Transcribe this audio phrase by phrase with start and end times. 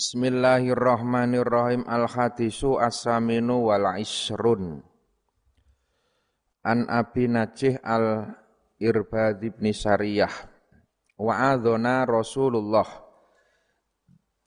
[0.00, 1.84] Bismillahirrahmanirrahim.
[1.84, 4.80] Al-hadisu as-saminu wal isrun
[6.64, 10.32] An Abi Najih al-Irbad ibn Sariyah.
[11.20, 12.88] Wa'adhona Rasulullah.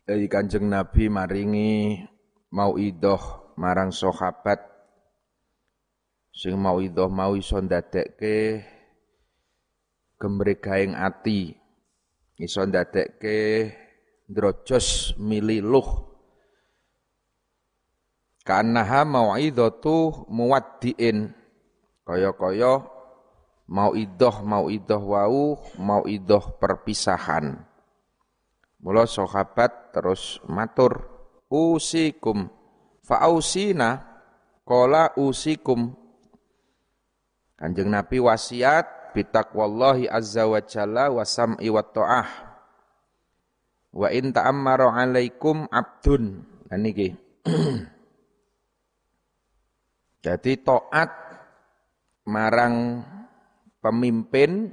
[0.01, 2.01] Dari kanjeng Nabi maringi
[2.49, 4.57] mau idoh marang sahabat.
[6.33, 8.57] Sing mau idoh mau iso ndadekke
[10.17, 11.53] gemregaing ati.
[12.41, 13.82] Iso ndadekke
[14.33, 16.13] drojos mililuh
[18.43, 21.31] kanaha mau'idhatu muwaddiin.
[22.03, 22.83] Kaya-kaya
[23.71, 27.63] mau idoh wau mau idoh perpisahan.
[28.83, 31.07] Mula sahabat terus matur
[31.47, 32.51] usikum
[33.07, 34.03] fa'ausina
[34.67, 35.95] qala usikum.
[37.55, 42.52] Kanjeng Nabi wasiat bitaqwallahi azza wa jalla wa sam'i wa ta'ah
[43.93, 46.41] Wa in ta'ammara 'alaikum 'abdun.
[46.73, 47.13] Nah niki.
[50.25, 51.11] Jadi taat
[52.25, 53.03] marang
[53.83, 54.71] pemimpin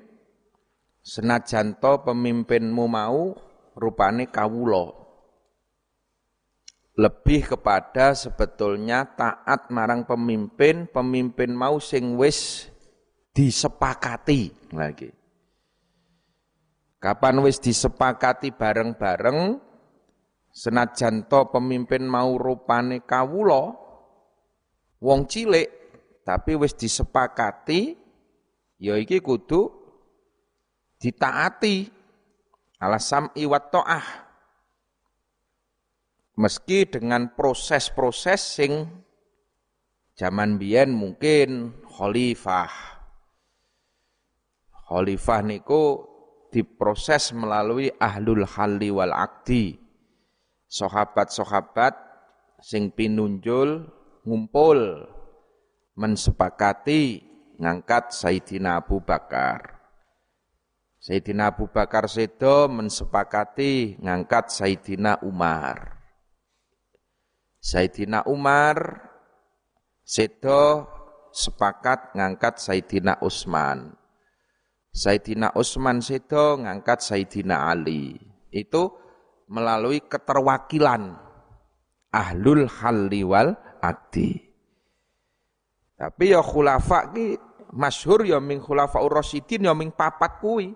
[1.03, 3.35] senajan to pemimpinmu mau
[3.77, 4.95] rupane kawula.
[6.95, 12.69] Lebih kepada sebetulnya taat marang pemimpin, pemimpin mau sing wis
[13.35, 15.20] disepakati lagi.
[17.01, 19.57] Kapan wis disepakati bareng-bareng
[20.53, 23.73] senajan to pemimpin mau rupane kawula
[25.01, 25.69] wong cilik
[26.29, 27.97] tapi wis disepakati
[28.77, 29.81] ya iki kudu
[31.01, 31.99] ditaati.
[32.81, 34.07] Alasam iwat to'ah.
[36.41, 38.89] Meski dengan proses-proses sing
[40.17, 42.73] zaman biyen mungkin khalifah.
[44.89, 46.10] Khalifah niku
[46.51, 49.79] diproses melalui ahlul halli wal akdi.
[50.71, 51.95] Sahabat-sahabat
[52.63, 53.87] sing pinunjul
[54.23, 55.09] ngumpul
[55.99, 57.25] mensepakati
[57.59, 59.81] ngangkat Sayyidina Abu Bakar.
[61.01, 65.97] Sayyidina Abu Bakar sedo mensepakati ngangkat Sayyidina Umar.
[67.61, 69.09] Sayyidina Umar
[70.05, 70.89] sedo
[71.33, 74.00] sepakat ngangkat Sayyidina Utsman.
[74.91, 78.19] Sayyidina Utsman sedo ngangkat Sayyidina Ali.
[78.51, 78.99] Itu
[79.47, 81.15] melalui keterwakilan
[82.11, 84.51] ahlul halli wal akdi.
[85.95, 87.39] Tapi ya khulafa ki
[87.77, 90.75] masyhur ya ming khulafa urasidin ya ming papat kuwi.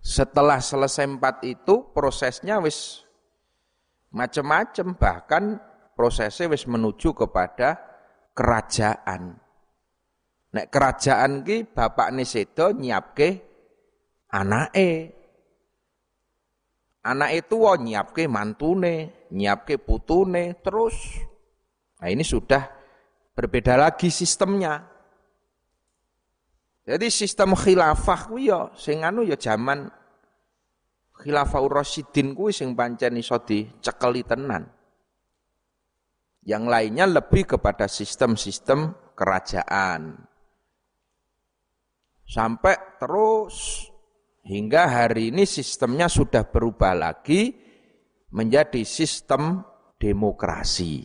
[0.00, 3.04] Setelah selesai empat itu prosesnya wis
[4.08, 5.44] macam-macam bahkan
[5.92, 7.76] prosesnya wis menuju kepada
[8.32, 9.36] kerajaan.
[10.50, 13.28] Nek kerajaan ki bapakne sedo nyiapke
[14.34, 14.90] anake.
[17.32, 21.16] Itu wo nyiapke mantune, nyiapke putune, terus.
[22.02, 22.66] Nah ini sudah
[23.32, 24.90] berbeda lagi sistemnya.
[26.84, 29.86] Jadi sistem khilafah kuwi ya sing anu ya zaman
[31.14, 34.66] khilafah urasidin kuwi sing pancen iso dicekeli tenan.
[36.42, 40.29] Yang lainnya lebih kepada sistem-sistem kerajaan.
[42.30, 43.90] Sampai terus
[44.46, 47.50] hingga hari ini sistemnya sudah berubah lagi
[48.30, 49.66] menjadi sistem
[49.98, 51.02] demokrasi.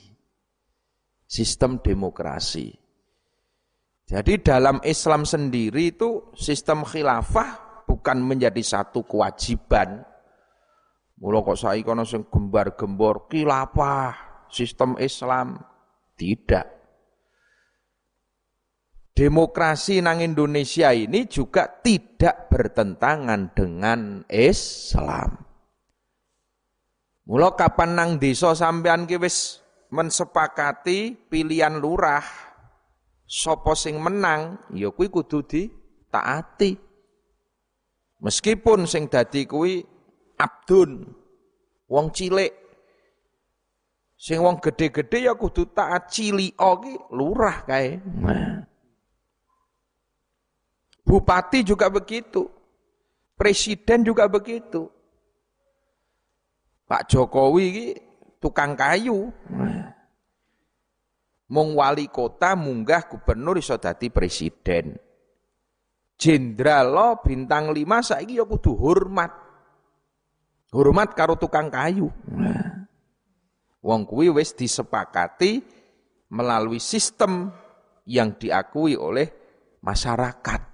[1.25, 2.69] Sistem demokrasi.
[4.05, 10.05] Jadi dalam Islam sendiri itu sistem khilafah bukan menjadi satu kewajiban.
[11.17, 14.13] Mula kok saya kono gembar-gembor khilafah
[14.53, 15.57] sistem Islam
[16.13, 16.74] tidak.
[19.15, 25.39] Demokrasi nang Indonesia ini juga tidak bertentangan dengan Islam.
[27.23, 29.15] Mula kapan nang desa sampean ki
[29.95, 32.27] mensepakati pilihan lurah
[33.23, 36.75] sapa sing menang ya kuwi kudu ditaati.
[38.19, 39.79] Meskipun sing dadi kuwi
[40.35, 41.07] abdun
[41.87, 42.51] wong cilik
[44.19, 48.03] sing wong gede-gede ya kudu taat cilika ki lurah kae.
[48.03, 48.74] Nah.
[51.05, 52.49] Bupati juga begitu.
[53.37, 54.89] Presiden juga begitu.
[56.89, 57.93] Pak Jokowi
[58.41, 59.29] tukang kayu.
[61.45, 64.97] Mung wali kota munggah gubernur iso dadi presiden.
[66.17, 69.29] Jenderal lo bintang lima saiki ya kudu hormat.
[70.73, 72.09] Hormat karo tukang kayu.
[73.85, 75.61] Wong kuwi wis disepakati
[76.33, 77.53] melalui sistem
[78.09, 79.29] yang diakui oleh
[79.85, 80.64] masyarakat.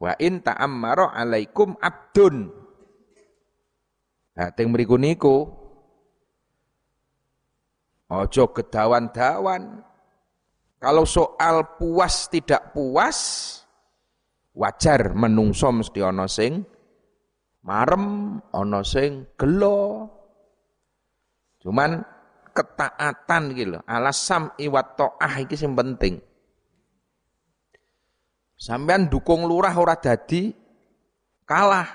[0.00, 2.48] Wa in ta'ammara alaikum abdun.
[4.40, 5.44] Nah, teng mriku niku
[8.08, 9.84] ojo gedawan-dawan.
[10.80, 13.18] Kalau soal puas tidak puas,
[14.56, 16.64] wajar menungso mesti ana sing
[17.60, 20.08] marem, ana sing gelo.
[21.60, 22.00] Cuman
[22.56, 26.29] ketaatan gitu alasam iwat to'ah iki sing penting.
[28.60, 30.52] Sampean dukung lurah ora dadi
[31.48, 31.88] kalah.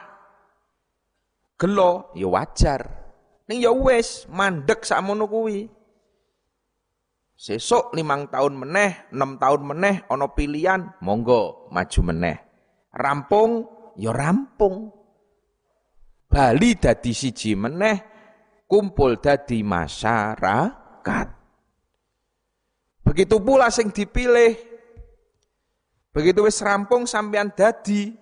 [1.62, 2.82] Gelo ya wajar.
[3.46, 5.70] Ning ya wis mandek sakmono kuwi.
[7.38, 12.38] Sesuk limang tahun meneh, enam tahun meneh, ono pilihan, monggo maju meneh.
[12.96, 13.52] Rampung,
[14.00, 14.90] ya rampung.
[16.26, 17.96] Bali dadi siji meneh,
[18.66, 21.28] kumpul dadi masyarakat.
[23.06, 24.75] Begitu pula sing dipilih.
[26.16, 28.16] Begitu wis rampung sampean dadi,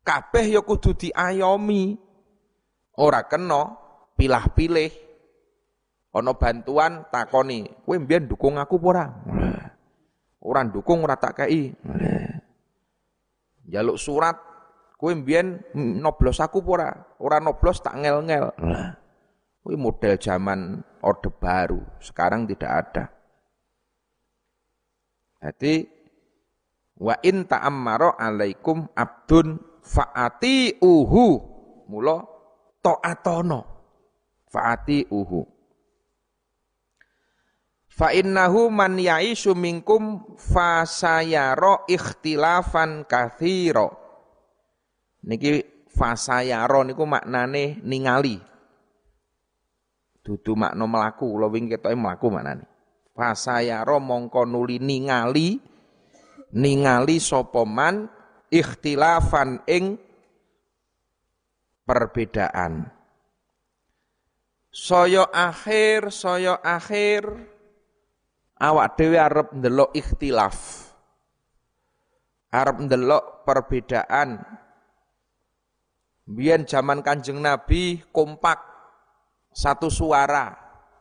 [0.00, 2.00] kabeh ya kudu diayomi.
[2.96, 3.76] Ora kena
[4.16, 5.04] pilah-pilih.
[6.14, 9.06] Ana bantuan takoni, kowe mbiyen dukung aku apa ora?
[10.38, 11.74] Ora dukung ora tak kei.
[13.66, 14.38] Jaluk surat,
[14.94, 16.90] kowe mbiyen noblos aku apa ora?
[17.18, 18.54] Ora noblos tak ngel-ngel.
[19.60, 23.04] Kuwi model zaman Orde Baru, sekarang tidak ada.
[25.42, 25.88] Jadi
[27.00, 31.26] wa in ta'ammara alaikum abdun faati uhu
[31.90, 32.22] mula
[32.78, 33.60] taatono
[34.46, 35.54] faati uhu
[37.94, 43.86] Fa innahu man ya'ishu minkum fasayara ikhtilafan kathira.
[45.22, 45.62] Niki
[45.94, 48.42] fasayara niku maknane ningali.
[50.26, 52.66] Dudu makna melaku, kula wingi ketoke mlaku maknane.
[53.14, 55.62] Fasayara mongko nuli ningali
[56.54, 58.06] ningali sapa man
[58.48, 59.98] ikhtilafan ing
[61.82, 62.88] perbedaan.
[64.74, 67.26] Soyo akhir, soyo akhir,
[68.58, 70.58] awak dhewe arep ndelok ikhtilaf.
[72.54, 74.42] Arep ndelok perbedaan.
[76.24, 78.56] Biyen zaman Kanjeng Nabi kompak
[79.52, 80.56] satu suara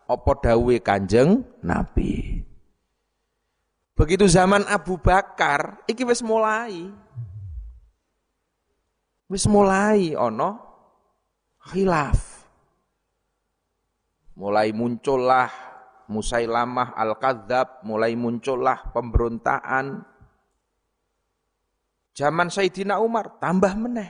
[0.05, 2.52] apa dawe Kanjeng Nabi.
[3.93, 6.89] Begitu zaman Abu Bakar iki wis mulai.
[9.29, 10.57] Wis mulai ono
[11.69, 12.45] khilaf.
[14.33, 15.49] Mulai muncullah
[16.09, 20.01] Musailamah Al-Kadzab mulai muncullah pemberontakan.
[22.13, 24.09] Zaman Sayyidina Umar tambah meneh.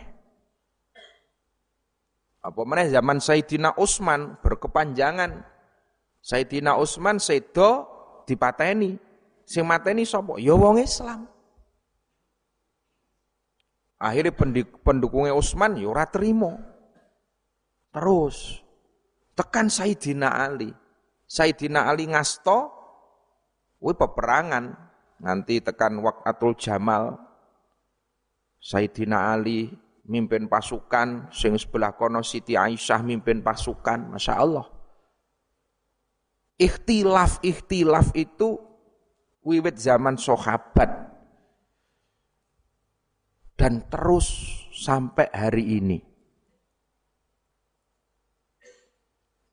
[2.44, 5.44] Apa meneh zaman Sayyidina Utsman berkepanjangan.
[6.24, 7.88] Sayyidina Utsman sedo
[8.27, 9.12] dipateni.
[9.44, 10.40] Sing mateni sapa?
[10.40, 11.28] Ya wong Islam.
[14.00, 14.36] Akhirnya
[14.84, 16.60] pendukungnya Utsman ya ora terima.
[17.95, 18.60] Terus
[19.31, 20.75] tekan Sayyidina Ali.
[21.24, 22.68] Sayyidina Ali ngasto,
[23.80, 24.75] wih peperangan
[25.24, 27.16] nanti tekan wakatul Jamal.
[28.60, 29.72] Sayyidina Ali
[30.04, 34.68] mimpin pasukan, sing sebelah kono Siti Aisyah mimpin pasukan, Masya Allah.
[36.60, 38.60] Ikhtilaf-ikhtilaf itu
[39.44, 40.90] wiwit zaman sahabat
[43.60, 44.28] dan terus
[44.74, 46.00] sampai hari ini.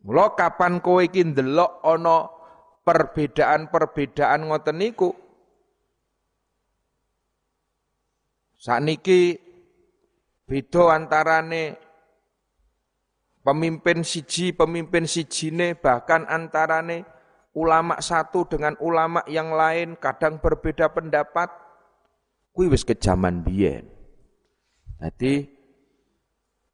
[0.00, 2.32] Mula kapan kowe iki ndelok ana
[2.88, 5.12] perbedaan-perbedaan ngoten niku
[8.60, 9.40] Sakniki
[10.44, 11.80] beda antarane
[13.40, 17.08] pemimpin siji, pemimpin sijine bahkan antarane
[17.54, 21.50] ulama satu dengan ulama yang lain kadang berbeda pendapat
[22.54, 23.86] kuwi wis kejaman biyen.
[25.00, 25.60] Jadi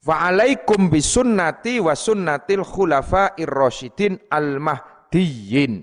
[0.06, 5.82] Fa'alaikum bisunnati wa sunnatil khulafa'ir rasyidin al-mahdiyyin.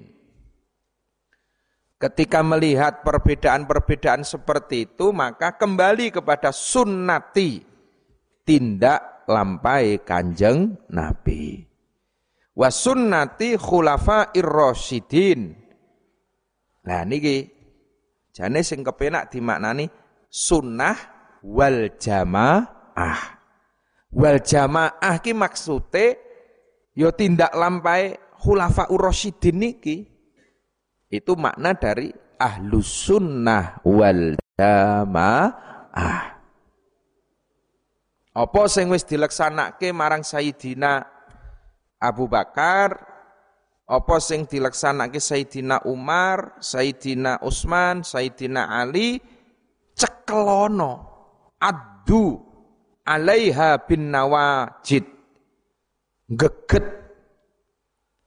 [2.00, 7.68] Ketika melihat perbedaan-perbedaan seperti itu, maka kembali kepada sunnati,
[8.48, 11.73] tindak lampai kanjeng Nabi.
[12.54, 15.58] Wa sunnati khulafa'ir rasyidin.
[16.86, 17.50] Nah niki
[18.30, 19.90] jane sing kepenak dimaknani
[20.30, 20.98] sunnah
[21.42, 23.22] wal jamaah.
[24.14, 26.06] Wal jamaah ki maksude
[26.94, 29.98] ya tindak lampai khulafa urasyidin niki.
[31.10, 36.22] Itu makna dari ahlus sunnah wal jamaah.
[38.34, 41.13] Apa sing wis dileksanake marang Sayyidina
[42.04, 43.00] Abu Bakar,
[43.88, 49.24] apa sing dileksanake Sayyidina Umar, Sayyidina Utsman, Sayyidina Ali
[49.96, 50.92] cekelono
[51.64, 52.44] addu
[53.08, 55.08] alaiha bin nawajid.
[56.28, 56.86] Geget.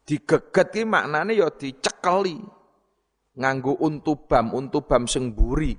[0.06, 2.38] Digeget ki maknane ya dicekeli
[3.37, 5.76] nganggo untubam untubam sing buri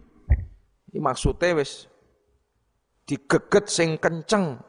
[0.92, 1.88] iki maksude wis
[3.08, 4.60] digeget sing kenceng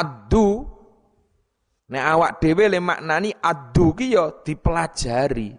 [0.00, 0.64] addu.
[1.86, 5.54] Nek awak dhewe le maknani addu ki ya dipelajari.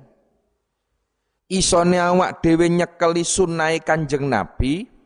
[1.48, 4.98] Isone awak dhewe nyekeli sunnahe Kanjeng Nabi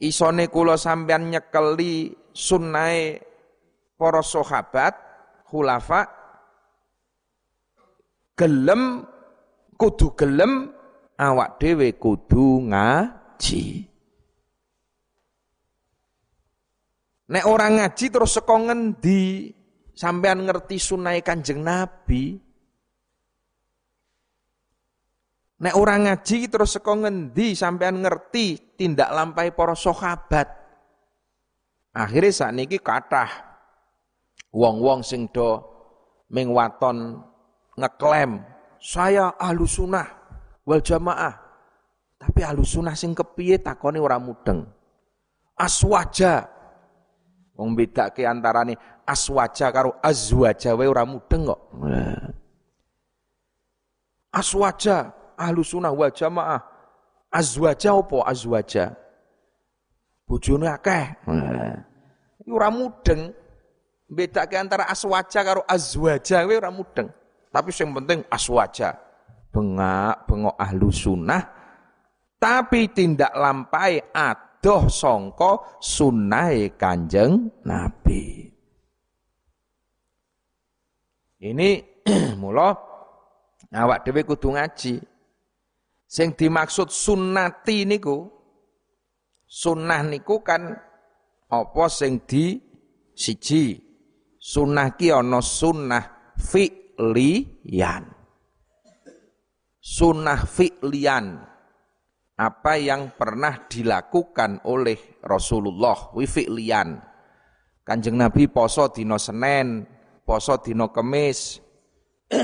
[0.00, 3.20] isone kula sampean nyekeli sunnahe
[3.96, 4.92] para sahabat
[5.48, 6.04] khulafa
[8.36, 9.08] gelem
[9.80, 10.68] kudu gelem
[11.16, 13.88] awak dhewe kudu ngaji
[17.26, 19.50] Nek orang ngaji terus saka ngendi
[19.96, 22.38] sampean ngerti sunai Kanjeng Nabi?
[25.56, 30.46] Nek orang ngaji terus saka ngendi sampean ngerti tindak lampai para sahabat?
[31.96, 33.30] Akhirnya saat niki kathah
[34.52, 35.64] wong-wong sing do
[36.28, 37.24] ming waton
[37.74, 38.44] ngeklaim
[38.78, 40.06] saya ahlu sunnah
[40.62, 41.34] wal jamaah.
[42.16, 44.64] Tapi ahlu sunnah sing kepiye takone ora mudeng.
[45.56, 46.55] Aswaja.
[47.56, 48.76] Wong bedake antarane
[49.08, 51.60] aswaja karo azwaja wae ora mudeng kok.
[54.28, 56.60] Aswaja ahlu sunnah wal jamaah.
[57.32, 58.92] Azwaja apa azwaja?
[60.28, 61.04] Bojone akeh.
[62.44, 63.32] Iku ora mudeng.
[64.06, 67.08] Bedake antara aswaja karo azwaja kowe ora mudeng.
[67.50, 68.94] Tapi yang penting aswaja.
[69.48, 71.42] Bengak, bengok ahlu sunnah.
[72.36, 74.12] Tapi tindak lampai
[74.66, 78.50] adoh songko sunnah kanjeng Nabi.
[81.38, 81.70] Ini
[82.42, 82.74] mula
[83.70, 84.98] awak dhewe kudu ngaji.
[86.10, 88.26] Sing dimaksud sunnati niku
[89.46, 90.74] sunnah niku kan
[91.46, 92.58] apa sing di
[93.14, 93.86] siji
[94.46, 98.04] Sunnah ki ana sunnah fi'liyan.
[99.82, 100.46] Sunnah.
[102.36, 107.00] Apa yang pernah dilakukan oleh Rasulullah wi fi'liyan.
[107.80, 109.88] Kanjeng Nabi poso dina Senin,
[110.20, 111.64] poso dina Kemis.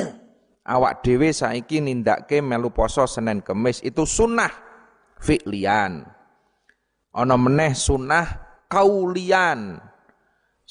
[0.72, 4.52] Awak dhewe saiki nindakke melu poso Senin Kemis itu sunnah
[5.20, 6.08] fi'liyan.
[7.12, 8.25] Ana meneh sunnah
[8.72, 9.92] kaulian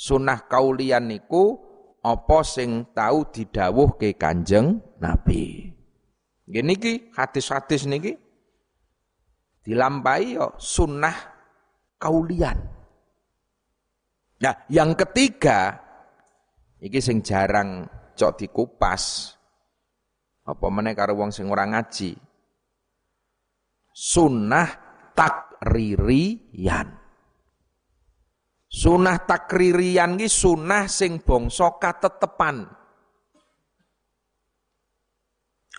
[0.01, 1.61] sunah kaulian niku
[2.01, 5.69] apa sing tahu didhawuhke Kanjeng Nabi.
[6.49, 8.17] Gini ki hadis-hadis niki
[9.61, 11.15] dilampahi yo sunnah
[12.01, 12.57] kaulian.
[14.41, 15.77] Nah, yang ketiga
[16.81, 17.85] iki sing jarang
[18.17, 19.37] cok dikupas.
[20.41, 22.17] Apa meneh karo wong sing ora ngaji.
[23.93, 24.69] Sunnah
[25.13, 26.97] takririan.
[28.71, 32.65] Sunah takririan ki sunah sing bangsa katetepan.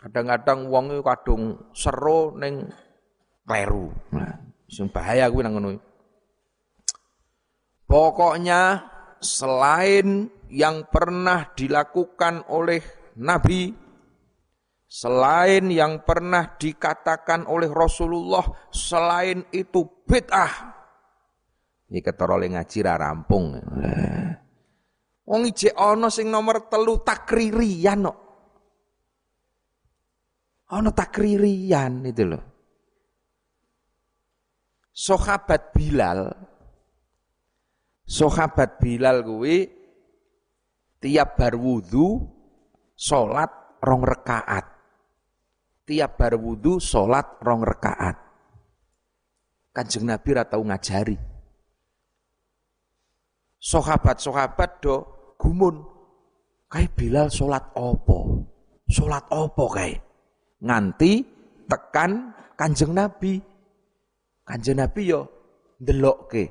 [0.02, 2.68] Kadang-kadang wong kadung seru ning
[3.46, 3.92] kleru.
[4.14, 4.32] Nah,
[4.66, 5.70] sing bahaya kuwi nang ngono.
[7.86, 8.88] Pokoknya
[9.20, 12.80] selain yang pernah dilakukan oleh
[13.20, 13.68] Nabi,
[14.88, 20.82] selain yang pernah dikatakan oleh Rasulullah, selain itu bid'ah,
[21.92, 23.52] Iki ketara le ngaji ra rampung.
[25.28, 28.18] Wong ijek ana sing nomor telu takririan kok.
[30.72, 32.51] Ana takririan itu loh.
[34.92, 36.30] Sahabat Bilal
[38.04, 39.68] Sahabat Bilal kuwi
[41.00, 42.20] tiap bar wudu
[42.92, 43.48] salat
[43.80, 44.66] rong rekaat.
[45.88, 48.16] Tiap bar wudu salat rong rekaat.
[49.72, 51.32] Kanjeng Nabi ra tau ngajari
[53.62, 54.96] sahabat-sahabat do
[55.38, 55.86] gumun
[56.66, 58.42] kae Bilal salat opo
[58.90, 59.94] salat opo kae
[60.58, 61.22] nganti
[61.70, 63.38] tekan Kanjeng Nabi
[64.42, 65.20] Kanjeng Nabi yo
[65.82, 66.44] ndelokke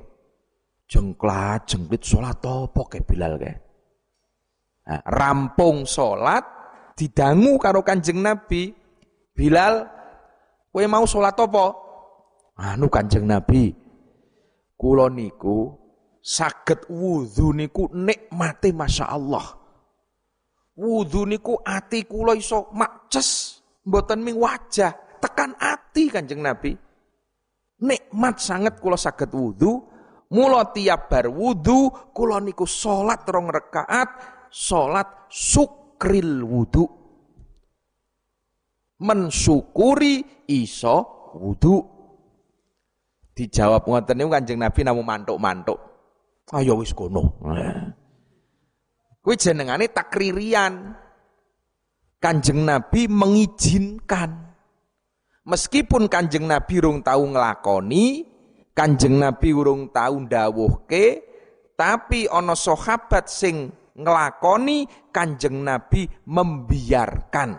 [0.88, 3.54] jengklat jengklit salat opo kae Bilal kae
[4.88, 6.44] nah, rampung salat
[6.96, 8.72] didangu karo Kanjeng Nabi
[9.32, 9.84] Bilal
[10.72, 11.66] kowe mau salat opo
[12.56, 13.72] anu Kanjeng Nabi
[14.76, 15.82] kula niku
[16.22, 19.42] Saged wudhu niku nikmate Masya Allah.
[20.78, 23.58] Wudhu niku ati kula iso makces.
[23.82, 25.18] Mboten ming wajah.
[25.18, 26.78] Tekan ati kanjeng Nabi.
[27.82, 29.82] Nikmat sangat kula saged wudhu.
[30.30, 31.90] Mula tiap bar wudhu.
[32.14, 34.10] Kula niku sholat rong rekaat.
[34.54, 36.86] Sholat sukril wudhu.
[39.02, 41.82] Mensyukuri iso wudhu.
[43.34, 45.80] Dijawab ngoten niku Kanjeng Nabi namu mantuk-mantuk.
[46.54, 47.40] Ayo wis kono.
[49.24, 50.94] Kuwi jenengane takririan.
[52.22, 54.51] Kanjeng Nabi mengizinkan.
[55.42, 58.22] Meskipun Kanjeng Nabi urung tahu nglakoni,
[58.70, 61.04] Kanjeng Nabi urung tahu ndawuhke,
[61.74, 67.58] tapi ana sahabat sing nglakoni Kanjeng Nabi membiarkan.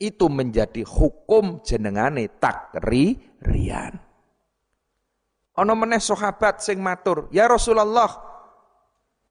[0.00, 4.00] Itu menjadi hukum jenengane takririan.
[5.60, 8.08] Ana meneh sahabat sing matur, "Ya Rasulullah,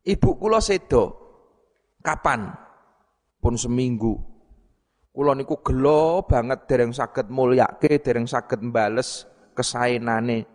[0.06, 1.18] ibu kula sedo.
[2.06, 2.54] Kapan?"
[3.42, 4.22] Pun seminggu.
[5.20, 10.48] Kula niku gelo banget dereng saged mulyake, dereng saged mbales kesaenane.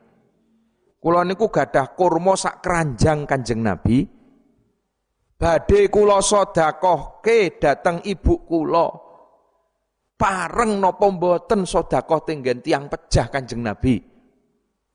[0.97, 4.09] Kula niku gadah kurma sak keranjang Kanjeng Nabi.
[5.37, 8.88] Badhe kula sedekahke dateng ibu kula.
[10.16, 14.00] Pareng napa mboten sedekah tenggen tiang pejah Kanjeng Nabi?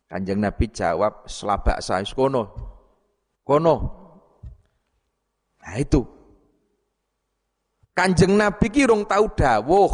[0.09, 2.57] Kanjeng Nabi jawab, selabak saya kono.
[3.45, 3.75] Kono.
[5.61, 6.18] Nah itu.
[7.99, 9.91] Kanjeng Nabi ki rong tahu dawuh.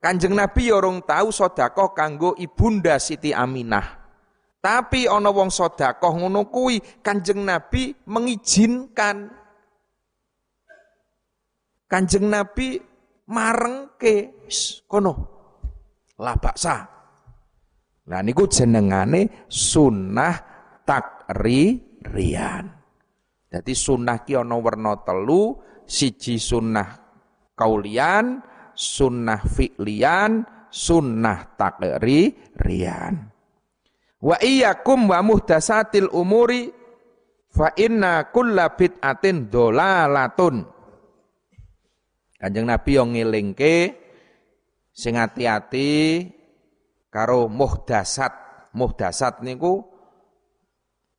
[0.00, 3.84] Kanjeng Nabi ya rong tahu sedekah kanggo ibunda Siti Aminah.
[4.64, 9.28] Tapi ana wong sedekah ngono kuwi Kanjeng Nabi mengizinkan.
[11.84, 12.80] Kanjeng Nabi
[13.28, 14.48] marengke
[14.88, 15.12] kono.
[16.16, 16.88] Labaksa.
[18.08, 20.40] Nah niku jenengane sunnah
[20.88, 22.64] takririan.
[23.52, 26.98] Jadi sunnah ki ana werna telu, siji sunnah
[27.56, 28.42] kaulian,
[28.74, 33.14] sunnah fi'lian, sunnah takririan.
[34.20, 36.68] Wa iyyakum wa muhdasatil umuri
[37.54, 40.66] fa inna kulla bid'atin dolalatun.
[42.36, 43.96] Kanjeng Nabi yang ngelingke
[44.92, 46.28] sing hati-hati
[47.08, 48.44] karo muhdasat.
[48.76, 49.80] Muhdasat niku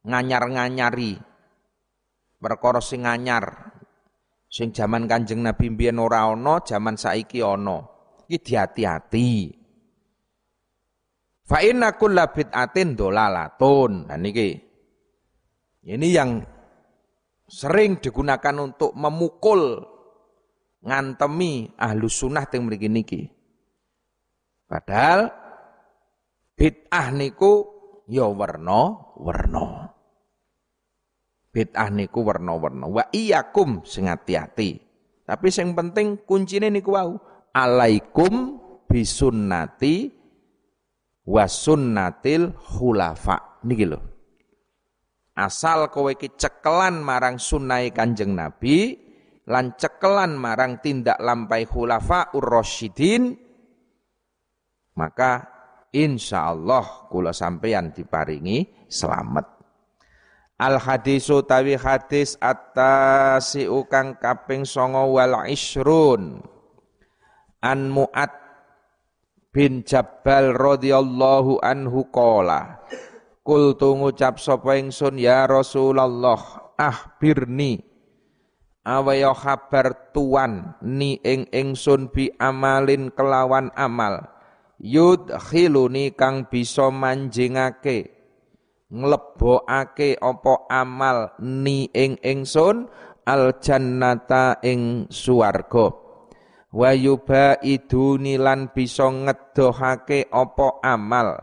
[0.06, 1.18] nganyar-nganyari.
[2.38, 3.76] Perkara sing nganyar.
[4.48, 7.83] Sing zaman Kanjeng Nabi mbiyen ora ana, zaman saiki ana.
[8.27, 9.31] Iki dihati-hati.
[11.48, 14.12] Fa inna kulla bid'atin dolalatun.
[14.12, 14.51] Nah niki.
[15.88, 16.44] Ini yang
[17.48, 19.79] sering digunakan untuk memukul
[20.83, 23.22] ngantemi ahlu sunnah yang mriki niki.
[24.68, 25.31] Padahal
[26.57, 27.70] Bid'ah niku
[28.10, 29.87] ya werna-werna.
[31.51, 32.86] Bid'ah niku werna-werna.
[32.88, 34.77] Wa iyyakum sing hati-hati.
[35.27, 37.18] Tapi sing penting kuncine niku wau.
[37.51, 40.12] Alaikum bisunnati
[41.27, 43.64] wa sunnatil khulafa.
[43.66, 44.00] Niki lho.
[45.38, 48.98] Asal kowe iki cekelan marang sunnah Kanjeng Nabi
[49.46, 53.38] lan cekelan marang tindak lampai khulafa ur-rasyidin
[54.98, 55.57] maka
[55.98, 59.56] Insya Allah kula sampeyan diparingi selamat.
[60.57, 63.53] Al hadisu tawi hadis atas
[63.93, 66.41] kang kaping songo wal isrun
[67.61, 68.33] an muat
[69.53, 72.81] bin Jabal radhiyallahu anhu qala
[73.46, 77.79] Kul tu ngucap sapa ingsun ya Rasulullah ahbirni
[78.81, 84.25] awaya kabar tuan ni ing ingsun bi amalin kelawan amal
[84.81, 88.17] yudkhiluni kang bisa manjingake
[88.88, 92.88] nglebokake apa amal ni ing ingsun
[93.28, 95.92] al jannata ing swarga.
[96.72, 101.40] Wa yubaiduni lan bisa ngedohake apa amal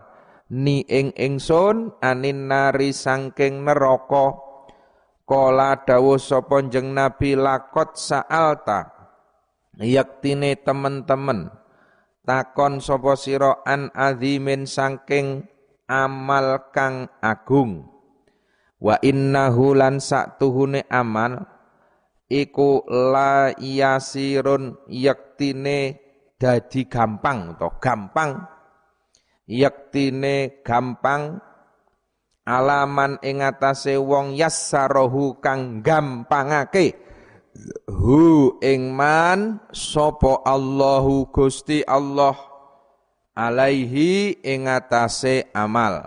[0.52, 4.40] ni ing ingsun anin nari sangking neraka.
[5.24, 8.92] Kala dawuh sapa jeneng nabi lakot saalta.
[9.80, 11.48] Yaktine temen-temen
[12.28, 15.48] takon sapa sira an azimin saking
[15.88, 17.88] amal kang agung.
[18.80, 21.40] Wa innahu lan saktuhune amal
[22.28, 26.00] iku la yasirun yaktine
[26.36, 28.44] dadi gampang atau gampang.
[29.44, 31.40] Yaktine gampang
[32.44, 37.00] alaman ing atase wong yassarahu kang gampangake.
[37.86, 42.53] Hu ing man sapa Allahu Gusti Allah
[43.34, 46.06] alaihi ing atase amal.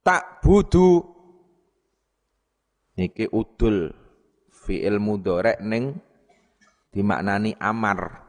[0.00, 1.04] Tak budu.
[2.96, 3.92] Niki udul
[4.48, 6.00] fi'il mudhari ning
[6.88, 8.24] dimaknani amar.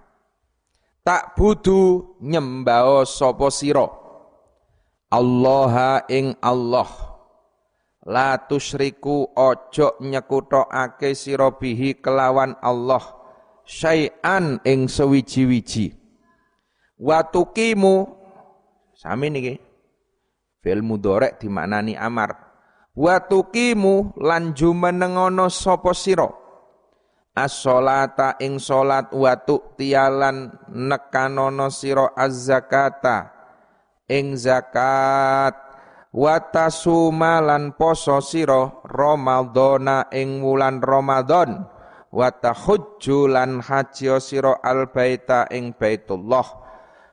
[1.08, 3.88] Tak budu nyembao sapa sira.
[5.08, 7.08] Allah ing Allah.
[8.08, 13.04] La tusyriku ojo nyekutokake sira bihi kelawan Allah
[13.63, 16.07] syai'an ing sewiji-wiji.
[16.98, 18.10] Wa tuqimu
[18.98, 19.56] sami niki.
[20.66, 22.34] Fil mudhari dimaknani amar.
[22.98, 26.26] wa tuqimu lan jumenengono sapa sira?
[27.38, 33.30] As-sholata ing salat wa tu'tiyalan nekanono sira az-zakata.
[34.10, 35.54] Ing zakat.
[36.10, 41.62] Wa tasuma lan poso sira ramadhana ing wulan ramadan
[42.10, 46.66] wa tahujju lan haji sira al baita ing baitullah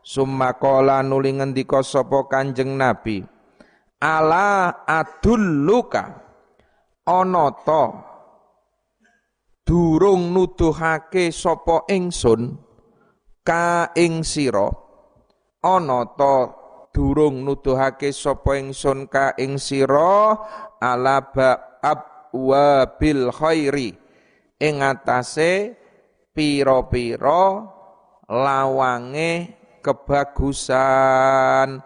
[0.04, 3.24] summa qala nuli ngendika sapa kanjeng nabi
[4.04, 6.20] ala adulluka?
[7.04, 7.84] Ana ta
[9.64, 12.60] durung nuduhake sapa ingsun?
[13.44, 14.68] Ka ing sira.
[15.64, 16.48] Ana ta
[16.92, 20.36] durung nuduhake sapa ingsun ka ing sira?
[20.80, 21.20] Ala
[21.80, 23.92] abwa bil khairi.
[24.64, 25.76] Ing atase
[26.32, 27.68] pira-pira
[28.32, 29.32] lawange
[29.84, 31.84] kebagusan.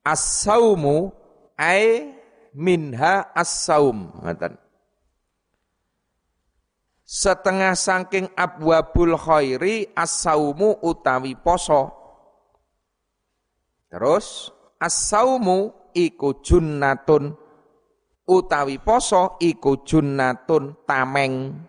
[0.00, 1.12] As-saumu
[1.60, 2.16] ai
[2.56, 4.08] minha as-saum.
[7.04, 11.92] Setengah saking abwabul khairi as-saumu utawi poso.
[13.92, 14.48] Terus
[14.80, 17.36] as-saumu iku junnatun.
[18.28, 21.64] Utawi poso iku junnatun tameng.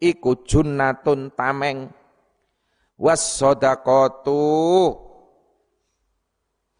[0.00, 2.01] Iku junnatun tameng
[3.02, 4.38] was sadaqatu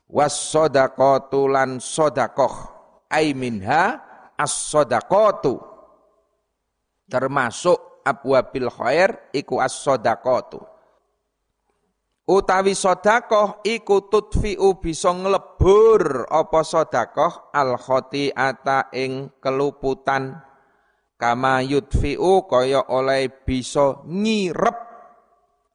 [0.06, 2.54] was sadaqatu lan sadaqah
[3.10, 3.98] ai minha
[4.38, 5.58] as sadaqatu
[7.10, 10.62] termasuk abwabil khair iku as sadaqatu
[12.32, 20.38] utawi sedekah iku tutfiu bisa nglebur apa sedekah al khati'ata ing keluputan.
[21.18, 24.91] Kama yutfiu kaya oleh bisa ngirep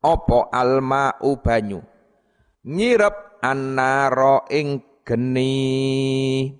[0.03, 1.81] apa alma banyu?
[2.67, 6.51] Ngirep annaro ing geni.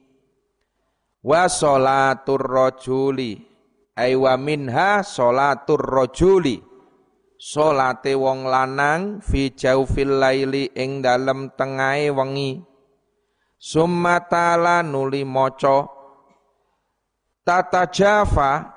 [1.26, 3.36] Wa sholatur rajuli
[3.98, 6.64] ay wa minha sholatur rajuli
[7.38, 12.62] salate wong lanang fi jaufil laili ing dalem tengahe wengi.
[13.58, 15.90] Summa ta'ala nuli maca
[17.42, 18.77] tata jafa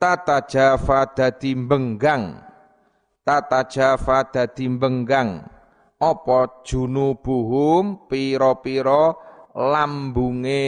[0.00, 2.40] tata jafa dadi benggang
[3.20, 5.44] tata jafa dadi benggang
[6.00, 9.12] apa junubuhum pira-pira
[9.52, 10.64] lambunge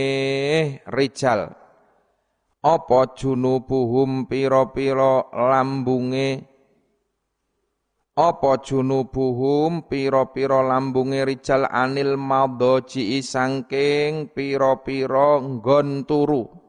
[0.85, 1.57] rijal?
[2.63, 6.45] Apa junubuhum pira-pira lambunge?
[8.13, 16.62] Apa junubuhum pira-pira lambunge rijal anil madhaji sangking pira-pira nggon turu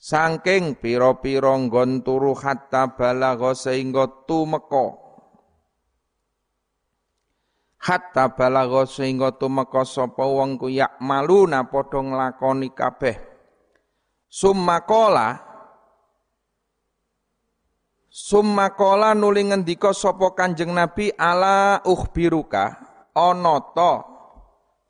[0.00, 4.96] Sangking piro-piro nggon turu hatta balagha sehingga tumeka.
[7.84, 13.16] Hatta balagha sehingga tumeka sapa wong ku yak maluna padha nglakoni kabeh.
[14.24, 15.52] Summakola
[18.08, 22.74] Summakola nuli ngendika sapa Kanjeng Nabi ala ukhbiruka
[23.14, 24.02] ana ta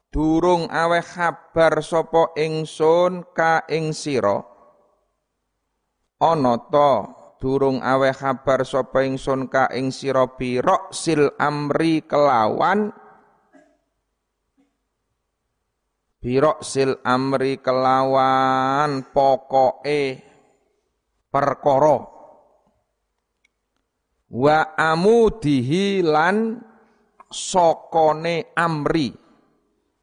[0.08, 4.49] durung aweh kabar sapa ingsun ka ing sira
[6.20, 6.92] ana ta
[7.40, 10.28] durung aweh kabar sapa ingsun ka ing sira
[10.92, 12.92] sil amri kelawan?
[16.60, 20.20] Sil amri kelawan pokoke
[21.32, 21.98] perkara.
[24.30, 26.60] Wa amudihi lan
[27.32, 29.19] sokone amri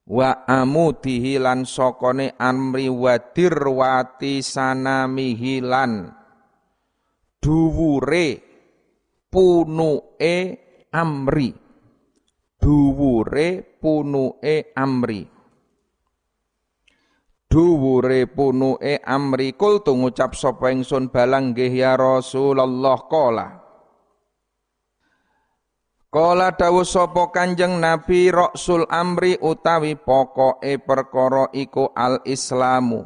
[0.07, 6.11] wa amudihi lan sokone amri wadir wati sanamihi lan
[7.47, 8.27] duwure
[9.31, 10.35] punuke
[10.91, 11.53] amri.
[12.57, 13.47] Duwure
[13.79, 15.21] punuke amri.
[17.47, 19.53] Duwure punuke amri.
[19.55, 23.66] Kul ngucap sapa ingsun balang nggih ya Rasulullah kala
[26.17, 33.05] Kala dawuh sapa Kanjeng Nabi Rasul amri utawi pokoke perkara iku al Islamu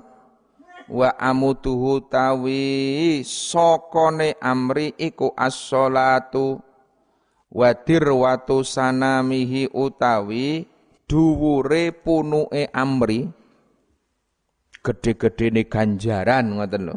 [0.87, 6.63] wa amutuhu tawi sokone amri iku as-sholatu
[7.51, 10.63] wa dirwatu sanamihi utawi
[11.03, 13.27] dhuwure punuke amri.
[14.87, 16.95] Gede-gedene ganjaran ngoten lho.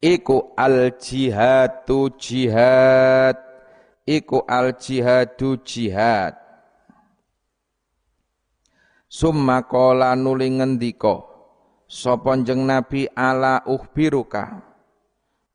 [0.00, 3.47] Iku al jihadu jihad
[4.08, 6.32] iku al jihadu jihad.
[9.04, 11.24] Summa qala nuli ngendika
[11.84, 14.64] sapa jeneng nabi ala uhbiruka?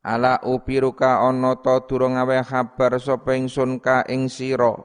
[0.04, 4.76] Ala ubiruka ana ta durung awe kabar sapa ingsun ka ing sira?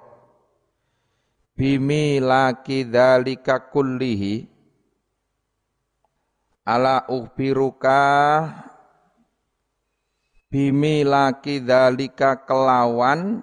[1.59, 4.47] Bimilaki dzalika kullihi.
[6.63, 7.99] Ala ukhbiruka
[10.53, 13.41] bimilaki dzalika kelawan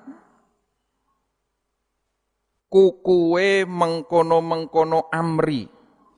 [2.68, 5.70] kukuwe mengkono-mengkono amri.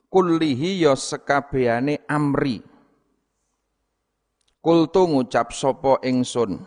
[0.09, 2.65] Kullihi ya sekabehane amri.
[4.59, 6.59] Kultu ngucap sapa ingsun.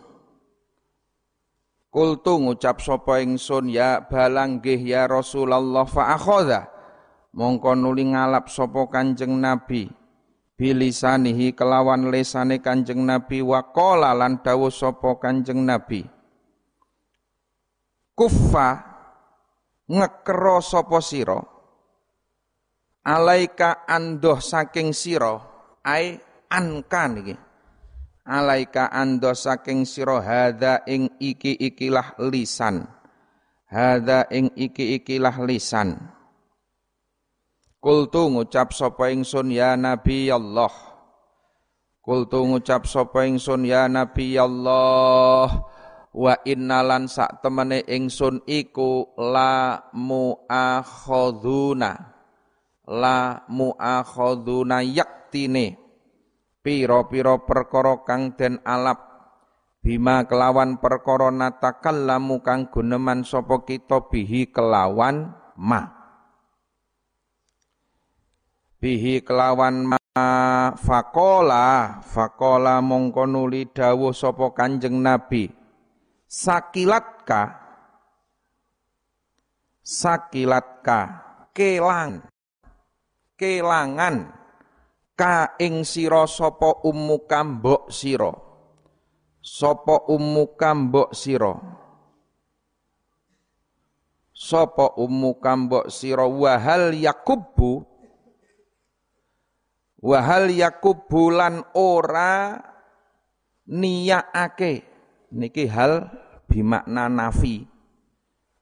[1.91, 6.71] Kultu ngucap sapa ingsun ya balanggih ya Rasulullah fa akhadha.
[7.35, 9.91] Mongko nuli ngalap sapa Kanjeng Nabi.
[10.55, 16.05] Bilisanihi kelawan lesane Kanjeng Nabi wa qala lan dawuh sapa Kanjeng Nabi.
[18.13, 18.92] Kuffa
[19.93, 21.37] ngekero sapa sira?
[23.05, 25.37] Alaika andoh saking sira?
[25.85, 26.17] Ai
[26.49, 27.35] ankan niki.
[28.23, 32.87] Alaika ando saking sira hadza ing iki ikilah lisan.
[33.67, 35.99] Hadza ing iki ikilah lisan.
[37.83, 40.71] Kultu ngucap sapa ingsun ya Nabi Allah.
[41.99, 45.67] Kultu ngucap sapa ingsun ya Nabi Allah
[46.13, 51.91] wa innalan sak temene ingsun iku la muakhaduna
[52.87, 55.79] la muakhaduna yaktine.
[56.63, 59.11] Piro-piro perkara kang den alap.
[59.83, 65.91] Bima kelawan perkara natakallamu kang guneman sapa kita bihi kelawan ma.
[68.79, 69.99] Bihi kelawan ma
[70.79, 71.99] fakola.
[71.99, 75.62] Fakola mongko nuli dawuh sapa kanjeng nabi
[76.33, 77.41] sakilatka.
[79.85, 80.99] Sakilatka.
[81.53, 82.25] Kelang.
[83.37, 84.33] Kelangan.
[85.13, 88.33] Ka ing sira sapa ummuka mbok sira?
[89.45, 91.53] Sapa ummuka mbok sira?
[94.33, 96.25] Sapa ummuka mbok sira?
[96.25, 97.85] Wahal yakubu
[100.03, 102.59] wahal yakubu lan ora
[103.69, 104.92] niyaake
[105.33, 106.07] niki hal
[106.45, 107.65] bimakna nafi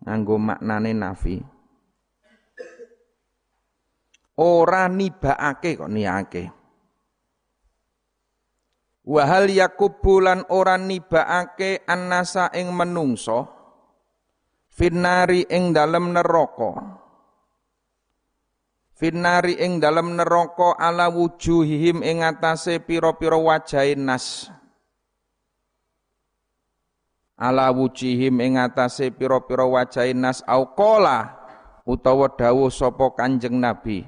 [0.02, 1.38] nganggo maknane nafi.
[4.42, 6.44] Ora nibaake kok niake
[9.02, 13.50] Wahal yakubulan ora nibaake annasa ing menungso
[14.70, 17.02] finari ing dalem neraka.
[18.94, 24.54] Finari ing dalem neraka ala wujuhihim ing atase pira-pira wajahe nas
[27.42, 31.42] Ala wujihim ing atase pira-pira wajahe nas auqala
[31.90, 34.06] utawa dawuh sapa Kanjeng Nabi.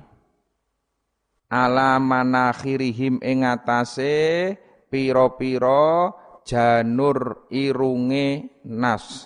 [1.50, 4.54] Ala manakhirihim ing atase
[4.94, 6.14] pira-pira
[6.46, 9.26] janur irunge nas.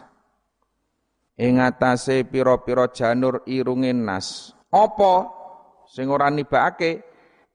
[1.35, 4.55] Ing atase pira-pira janur irunge nas.
[4.71, 5.27] Apa?
[5.83, 7.03] Sing ora nibake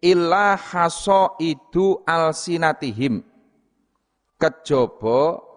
[0.04, 3.24] illa haso idu alsinatihim.
[4.36, 5.51] Kejaba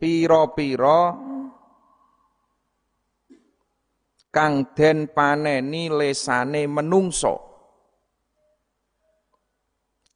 [0.00, 1.12] pira-pira
[4.32, 7.52] kang den paneni lesane menungso.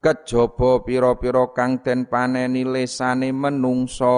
[0.01, 4.16] Kejaba pira-pira kang den paneni lesane menungso.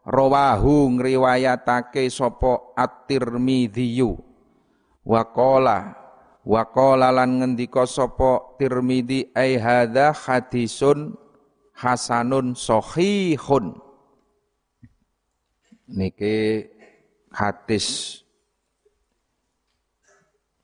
[0.00, 4.00] Rawahu ngriwayatake sapa at-Tirmidzi
[5.04, 5.78] wa qala
[6.40, 11.14] wa qala lan ngendika sapa Tirmidzi ai hadza hadisun
[11.76, 13.89] hasanun sahihun
[15.90, 16.62] niki
[17.34, 18.18] hadis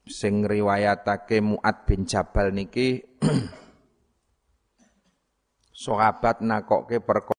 [0.07, 3.03] sing riwayatake Muad bin Jabal niki
[5.83, 7.35] sahabat nakoke perkara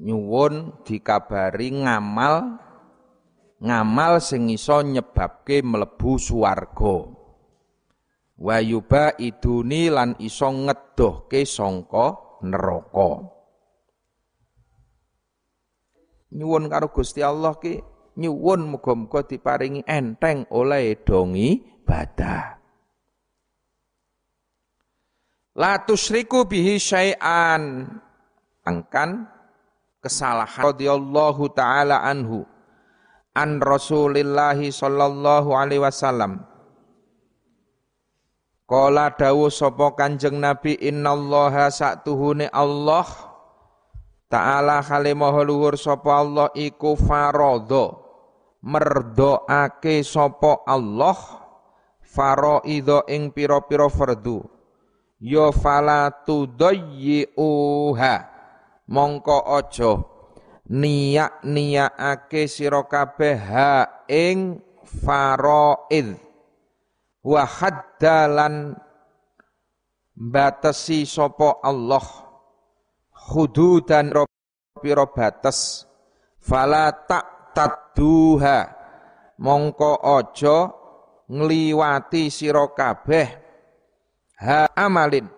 [0.00, 2.58] nyuwun dikabari ngamal
[3.60, 6.96] ngamal sing iso nyebabke mlebu swarga.
[8.40, 13.39] Wa yuba iduni lan iso ngedohke sangka neraka
[16.34, 17.82] nyuwun karo Gusti Allah ki
[18.18, 22.58] nyuwun muga-muga diparingi enteng oleh dongi badah.
[25.58, 27.90] La tusriku bihi syai'an.
[28.60, 29.24] Angkan
[30.04, 32.44] kesalahan radhiyallahu taala anhu
[33.34, 36.44] an Rasulillahi sallallahu alaihi wasallam.
[38.70, 43.29] Kala dawuh sapa Kanjeng Nabi innallaha satuhune Allah
[44.30, 47.98] Ta'ala khali maha luhur sapa Allah iku faradha
[48.62, 51.18] merdoake sapa Allah
[51.98, 54.46] faraidha ing pira-pira fardu.
[55.18, 58.14] Ya fala tudayyi'uha
[58.86, 59.98] mongko aja
[60.70, 66.14] niyak niyakake sira kabeh ha ing faraid
[67.26, 68.78] wa haddalan
[70.14, 72.29] batasi sapa Allah
[73.30, 74.10] hududan
[74.82, 75.86] pira batas
[76.42, 78.66] fala tak taduha
[79.38, 80.80] mongko aja
[81.30, 83.28] ngliwati sira kabeh.
[84.42, 85.30] Ha amalin.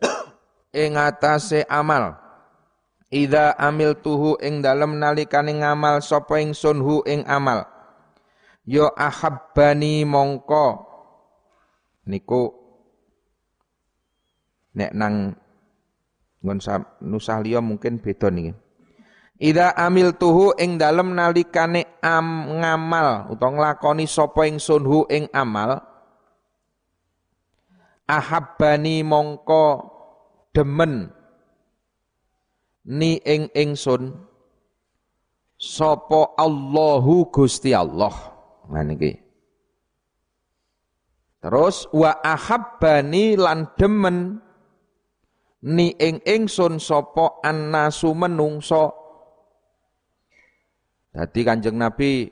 [0.82, 2.16] Ing atase amal.
[3.12, 7.68] Ida amil tuhu ing dalem nalikane ngamal sapa ingsun hu ing amal.
[8.64, 10.88] Yo ahabbani mongko.
[12.08, 12.56] Niku.
[14.72, 15.36] Nek nang
[16.42, 16.58] ngon
[17.02, 18.52] nusah liya mungkin beda niki.
[19.42, 25.82] Ida amil tuhu ing dalem nalikane am ngamal utawa nglakoni sapa ingsun hu ing amal
[28.06, 29.64] ahabbani mongko
[30.54, 31.10] demen
[32.86, 34.14] ni ing ingsun
[35.58, 38.14] sapa Allahu Gusti Allah.
[38.66, 39.14] Nah niki.
[41.42, 44.38] Terus wa ahabbani lan demen
[45.62, 48.98] ni ing ingsun sapa annasu menungso.
[51.12, 52.26] Dadi Kanjeng Nabi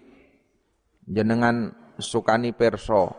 [1.05, 3.13] jenengan sukani perso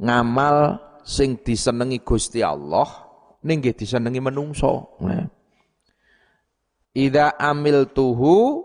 [0.00, 2.88] ngamal sing disenengi Gusti Allah
[3.44, 4.96] ning nggih disenengi menungso.
[5.04, 5.28] Nah.
[6.94, 8.64] Ida amil tuhu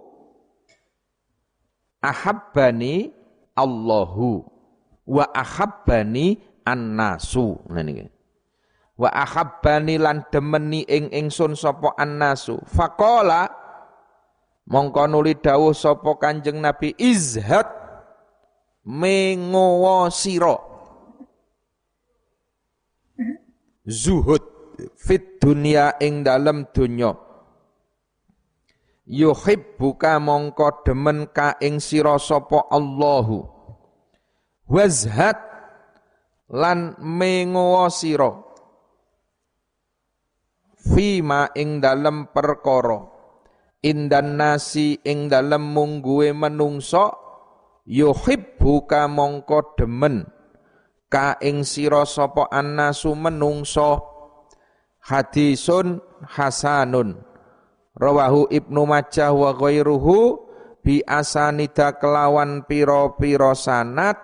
[2.00, 3.12] ahabbani
[3.58, 4.46] Allahu
[5.10, 7.60] wa ahabbani annasu.
[7.68, 8.19] Nah niki.
[9.00, 12.60] Wa ahabbani lan demeni ing ingsun sapa annasu.
[12.68, 13.48] Faqala
[14.68, 17.72] mongko nuli dawuh sapa Kanjeng Nabi izhat
[18.84, 20.60] mengowo sira.
[23.88, 24.44] Zuhud
[25.00, 27.16] fit dunia ing dalam dunya
[29.10, 33.42] yuhibbuka mongko demen ka ing sira sapa Allahu
[34.70, 35.42] wazhat
[36.54, 38.49] lan mengowo sira
[40.80, 43.04] fima ing dalem perkara.
[43.80, 47.16] Indan nasi ing dalem mungguwe menungso
[47.88, 50.28] yuhibbuka mongko demen.
[51.10, 54.04] Ka ing sira sapa annasu menungso.
[55.00, 57.24] Hadisun hasanun.
[57.96, 60.38] Rawahu Ibnu Majah wa ghairuhu
[60.84, 64.20] bi asanida kelawan piro-piro sanat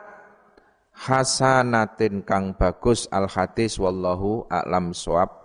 [0.93, 3.07] hasanatin kang bagus.
[3.09, 5.44] Al hadis wallahu a'lam swab.